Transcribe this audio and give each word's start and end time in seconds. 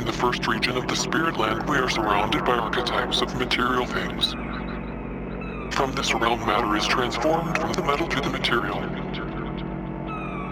In 0.00 0.06
the 0.06 0.12
first 0.12 0.46
region 0.46 0.78
of 0.78 0.88
the 0.88 0.96
spirit 0.96 1.36
land, 1.36 1.68
we 1.68 1.76
are 1.76 1.90
surrounded 1.90 2.42
by 2.46 2.54
archetypes 2.54 3.20
of 3.20 3.38
material 3.38 3.84
things. 3.84 4.32
From 5.74 5.92
this 5.92 6.14
realm, 6.14 6.40
matter 6.46 6.74
is 6.74 6.86
transformed 6.86 7.58
from 7.58 7.74
the 7.74 7.82
metal 7.82 8.08
to 8.08 8.20
the 8.22 8.30
material. 8.30 8.80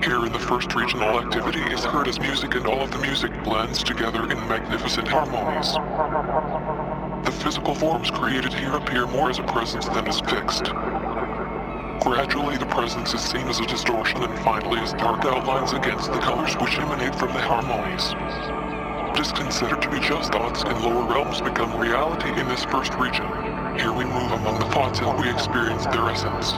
Here 0.04 0.26
in 0.26 0.32
the 0.34 0.38
first 0.38 0.74
region, 0.74 1.02
all 1.02 1.18
activity 1.18 1.62
is 1.72 1.82
heard 1.82 2.08
as 2.08 2.20
music 2.20 2.56
and 2.56 2.66
all 2.66 2.82
of 2.82 2.90
the 2.90 2.98
music 2.98 3.32
blends 3.42 3.82
together 3.82 4.24
in 4.24 4.36
magnificent 4.48 5.08
harmonies. 5.08 5.72
The 7.24 7.32
physical 7.32 7.74
forms 7.74 8.10
created 8.10 8.52
here 8.52 8.76
appear 8.76 9.06
more 9.06 9.30
as 9.30 9.38
a 9.38 9.44
presence 9.44 9.86
than 9.86 10.06
as 10.08 10.20
fixed. 10.20 10.64
Gradually, 12.04 12.58
the 12.58 12.66
presence 12.66 13.14
is 13.14 13.22
seen 13.22 13.48
as 13.48 13.60
a 13.60 13.66
distortion 13.66 14.22
and 14.22 14.38
finally 14.40 14.78
as 14.80 14.92
dark 14.92 15.24
outlines 15.24 15.72
against 15.72 16.12
the 16.12 16.18
colors 16.18 16.54
which 16.58 16.78
emanate 16.78 17.14
from 17.14 17.32
the 17.32 17.40
harmonies. 17.40 18.57
What 19.18 19.26
is 19.26 19.32
considered 19.32 19.82
to 19.82 19.90
be 19.90 19.98
just 19.98 20.30
thoughts 20.30 20.62
in 20.62 20.78
lower 20.78 21.02
realms 21.02 21.40
become 21.40 21.74
reality 21.74 22.30
in 22.38 22.46
this 22.46 22.62
first 22.62 22.94
region. 22.94 23.26
Here 23.74 23.90
we 23.90 24.04
move 24.04 24.30
among 24.30 24.62
the 24.62 24.70
thoughts 24.70 25.00
and 25.00 25.10
we 25.18 25.28
experience 25.28 25.90
their 25.90 26.06
essence. 26.06 26.54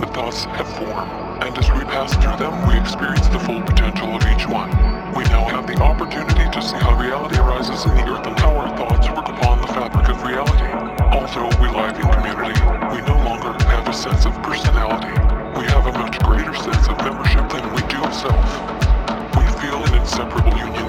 The 0.00 0.08
thoughts 0.16 0.48
have 0.56 0.64
form, 0.80 1.04
and 1.44 1.52
as 1.52 1.68
we 1.76 1.84
pass 1.84 2.16
through 2.16 2.40
them, 2.40 2.56
we 2.64 2.80
experience 2.80 3.28
the 3.28 3.38
full 3.44 3.60
potential 3.60 4.16
of 4.16 4.24
each 4.32 4.48
one. 4.48 4.72
We 5.12 5.28
now 5.28 5.44
have 5.52 5.68
the 5.68 5.76
opportunity 5.76 6.48
to 6.48 6.60
see 6.64 6.80
how 6.80 6.96
reality 6.96 7.36
arises 7.36 7.84
in 7.84 7.92
the 8.00 8.16
earth 8.16 8.24
and 8.24 8.38
how 8.40 8.56
our 8.56 8.72
thoughts 8.72 9.04
work 9.12 9.28
upon 9.28 9.60
the 9.60 9.68
fabric 9.68 10.08
of 10.08 10.24
reality. 10.24 10.72
Although 11.12 11.52
we 11.60 11.68
live 11.68 12.00
in 12.00 12.08
community, 12.16 12.56
we 12.96 13.04
no 13.04 13.20
longer 13.28 13.52
have 13.68 13.84
a 13.84 13.92
sense 13.92 14.24
of 14.24 14.32
personality. 14.40 15.12
We 15.60 15.68
have 15.68 15.84
a 15.84 15.92
much 16.00 16.16
greater 16.24 16.56
sense 16.56 16.88
of 16.88 16.96
membership 17.04 17.44
than 17.52 17.60
we 17.76 17.84
do 17.92 18.00
of 18.00 18.14
self. 18.16 18.40
We 19.36 19.44
feel 19.60 19.84
an 19.84 20.00
inseparable 20.00 20.56
union 20.56 20.88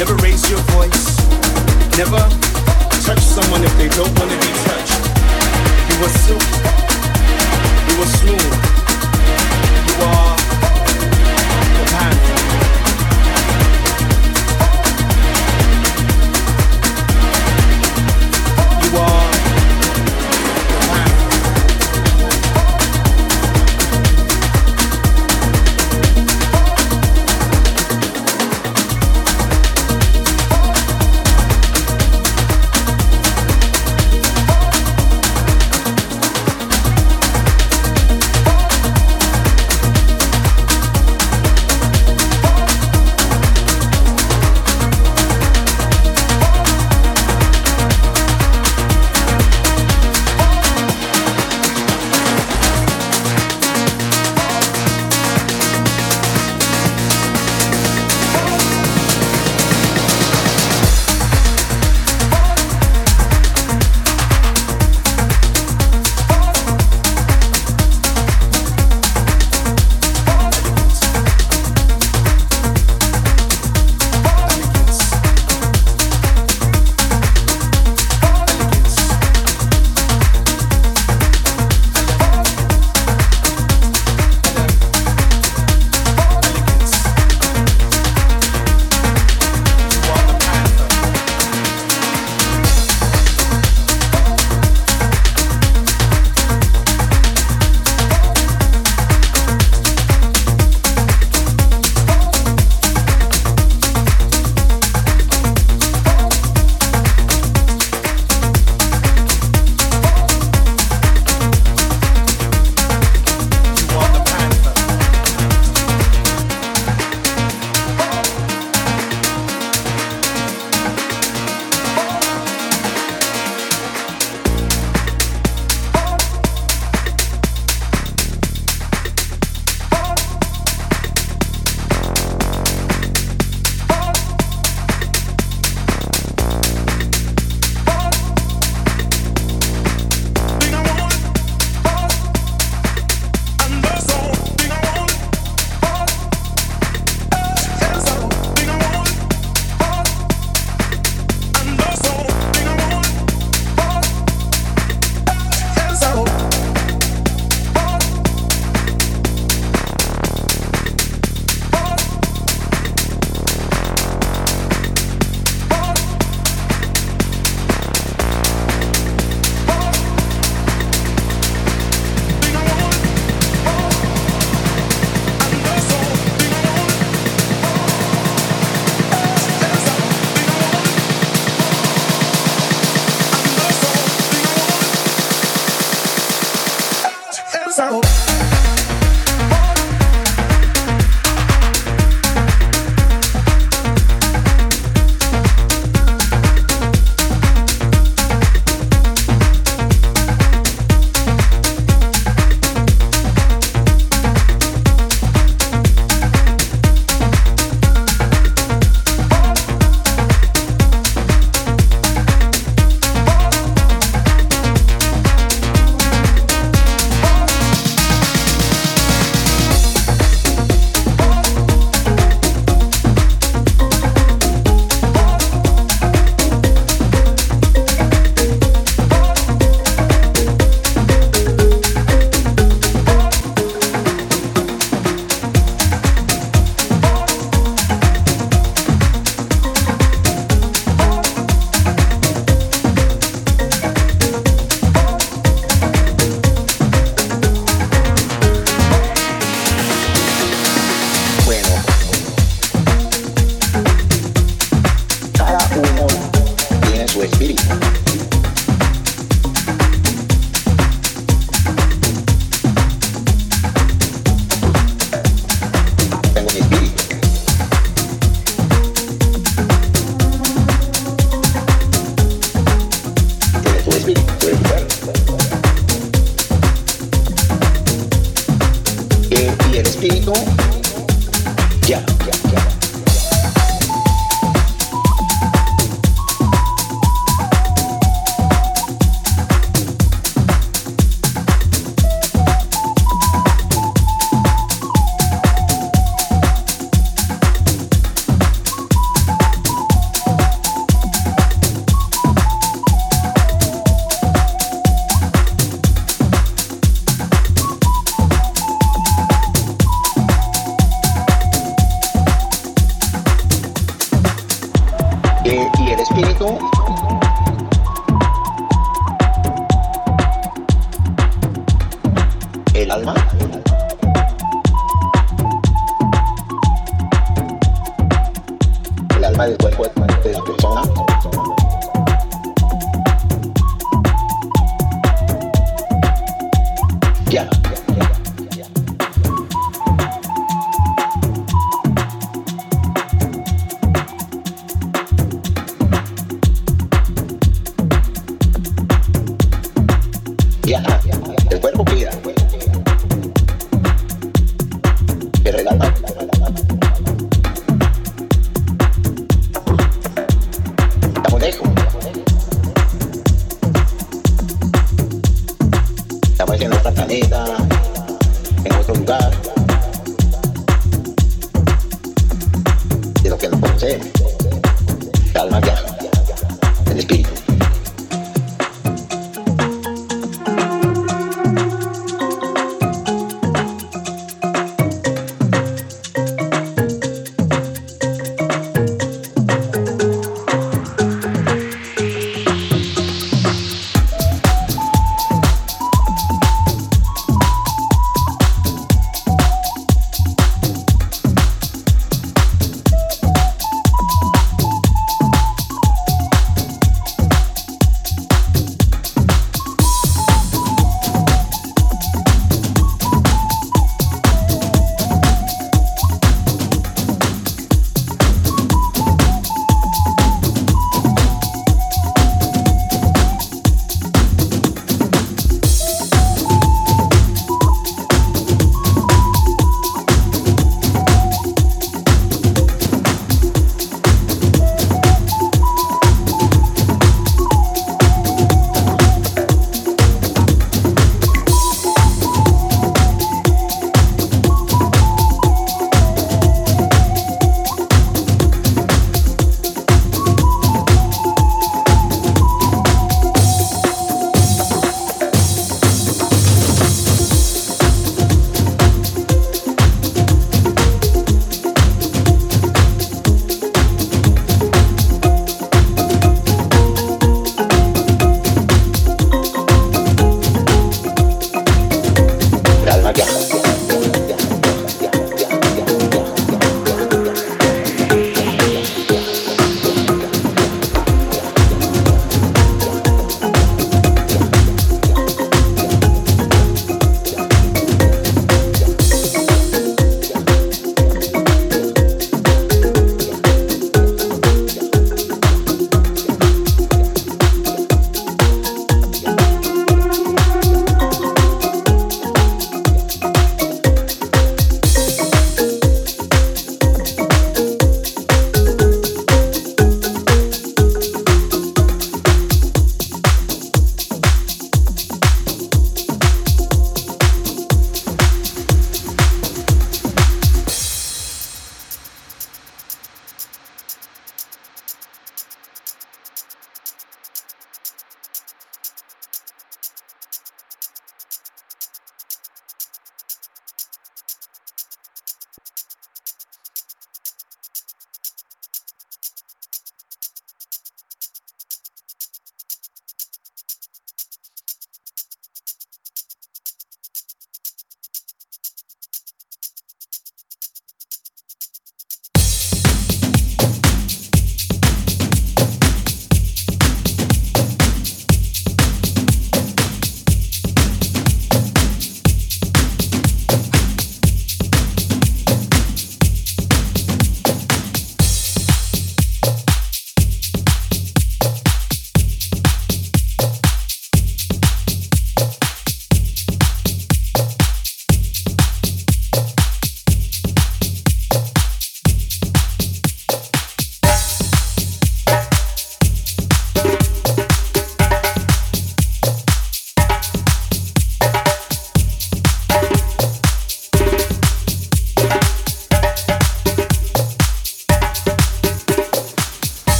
Never 0.00 0.14
raise 0.22 0.48
your 0.48 0.58
voice. 0.72 1.14
Never 1.98 2.16
touch 3.04 3.20
someone 3.20 3.62
if 3.62 3.76
they 3.76 3.90
don't 3.90 4.08
want 4.18 4.30
to 4.30 4.38
be 4.38 4.52
touched. 4.64 4.96
You 5.90 5.96
are 6.06 6.14
silky. 6.24 6.56
You 7.86 8.00
are 8.00 8.06
smooth. 8.06 8.54
You 9.86 9.94
are 10.06 10.36
the. 12.24 12.39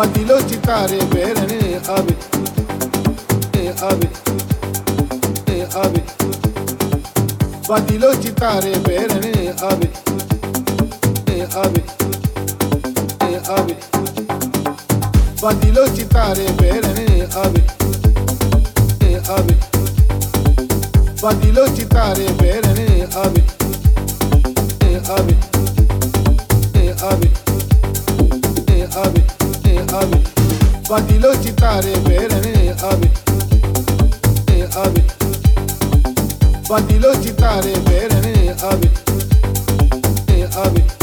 Badilo 0.00 0.36
chitare 0.48 0.96
berene 1.12 1.78
abi 1.86 2.16
e 3.52 3.74
abi 3.88 4.08
e 5.44 5.66
abi 5.74 6.02
Badilo 7.68 8.10
chitare 8.18 8.78
berene 8.78 9.54
abi 9.60 9.90
e 11.26 11.46
abi 11.52 11.82
e 13.28 13.40
abi 13.44 13.76
Badilo 15.42 15.84
chitare 15.92 16.50
berene 16.56 17.28
abi 17.34 17.62
e 19.00 19.20
abi 19.36 19.56
Badilo 21.20 21.64
chitare 21.74 22.24
berene 22.38 23.06
abi 23.22 23.44
e 24.80 25.00
abi 25.16 25.36
e 26.72 26.94
abi 27.10 27.30
e 28.72 28.88
abi 29.02 29.24
e 29.28 29.39
abi 30.00 30.18
Badilo 30.88 31.30
chitare 31.42 31.92
berene 32.04 32.74
abi 32.90 33.10
e 34.54 34.68
abi 34.84 35.02
Badilo 36.68 37.10
chitare 37.22 37.72
berene 37.86 38.54
abi 38.70 38.90
e 40.34 40.48
abi 40.64 40.99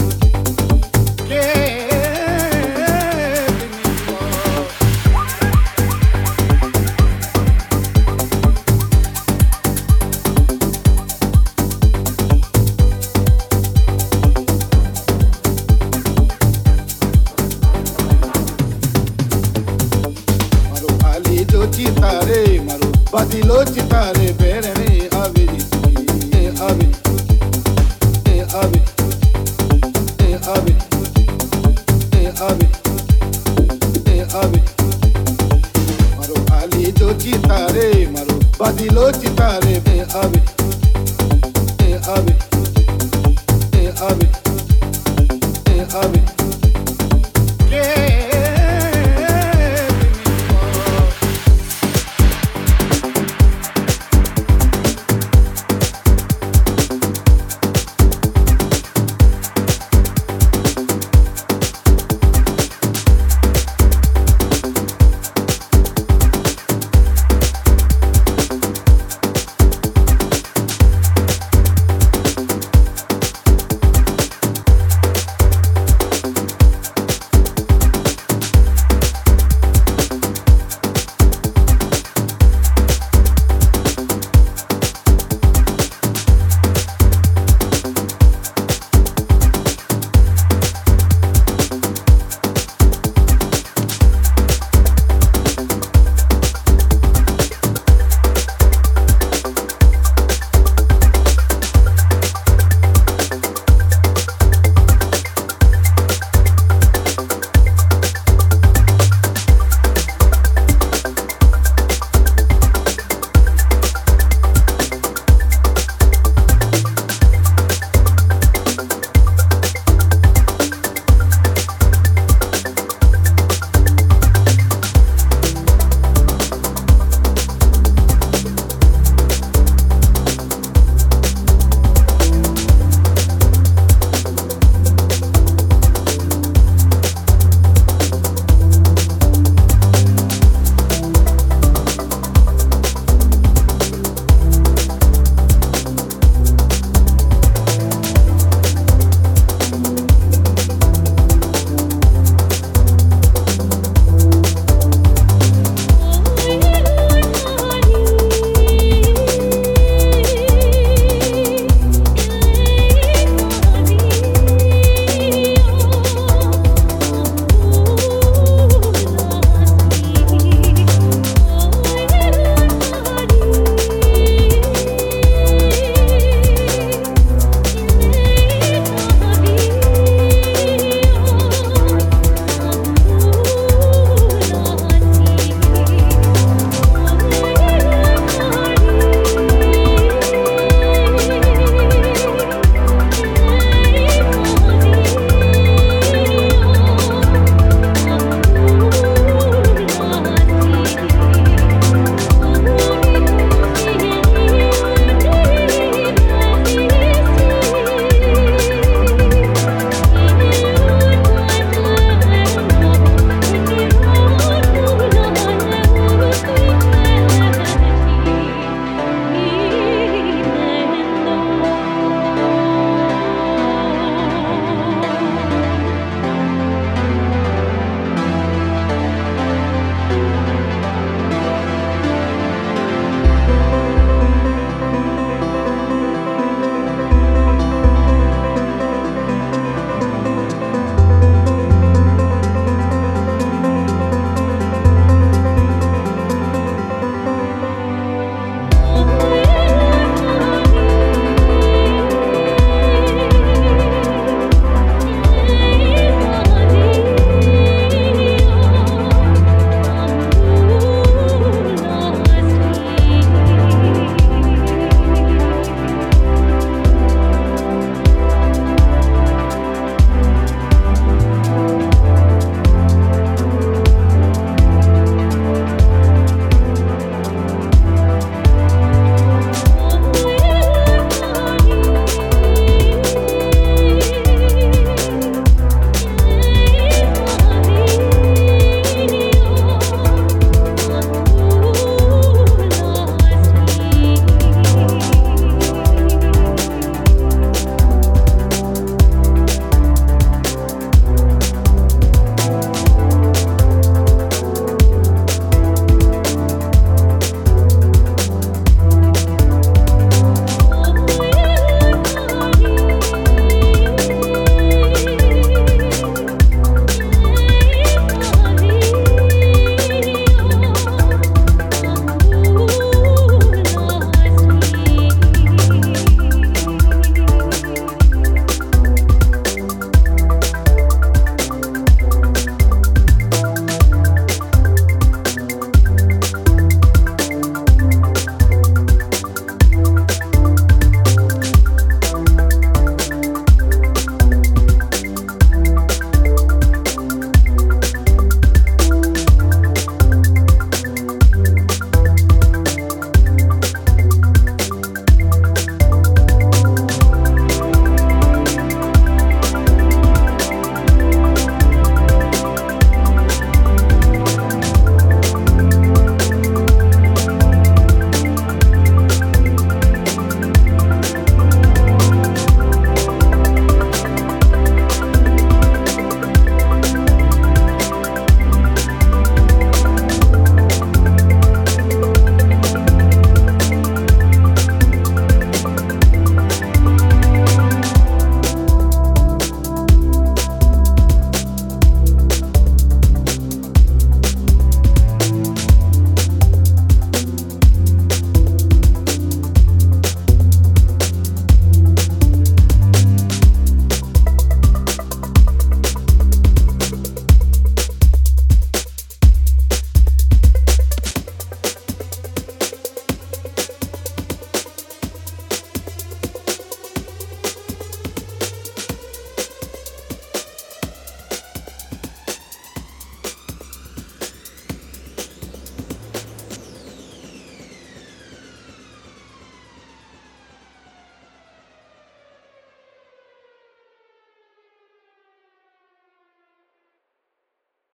maru 23.17 23.29
badilo 23.29 23.63
chitare 23.65 24.33
berene 24.33 24.46